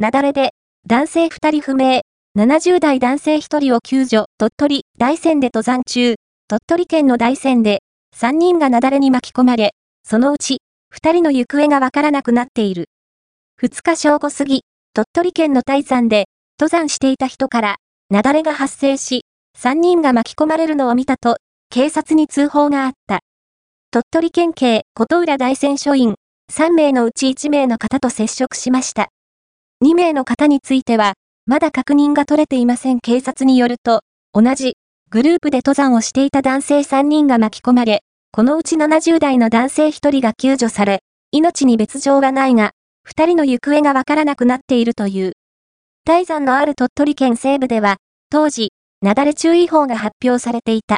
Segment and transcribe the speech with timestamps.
[0.00, 0.50] 雪崩で、
[0.86, 2.02] 男性2人不明、
[2.38, 6.14] 70代男性1人を救助、鳥取、大山で登山中、
[6.46, 7.80] 鳥取県の大山で、
[8.16, 9.72] 3人が雪崩に巻き込まれ、
[10.04, 10.58] そのうち、
[10.94, 12.84] 2人の行方がわからなくなっている。
[13.60, 14.60] 2日正午過ぎ、
[14.94, 16.26] 鳥取県の大山で、
[16.60, 17.76] 登山していた人から、
[18.08, 19.22] 雪崩が発生し、
[19.58, 21.38] 3人が巻き込まれるのを見たと、
[21.70, 23.18] 警察に通報があった。
[23.90, 26.14] 鳥取県警琴浦大山署員、
[26.52, 29.08] 3名のうち1名の方と接触しました。
[29.80, 31.14] 2名の方については、
[31.46, 34.02] まだ確認が取れていません警察によると、
[34.32, 34.74] 同じ
[35.08, 38.02] グループで登山をしていた男性3人が巻き込まれ、
[38.32, 42.72] このうち70代の男性1人が救助され、命に別状はないが、
[43.08, 45.34] 2人の行方がわからなくなっているという。
[46.04, 47.98] 大山のある鳥取県西部では、
[48.30, 50.96] 当時、雪崩注意報が発表されていた。